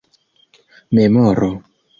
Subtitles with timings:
[0.95, 1.51] memoro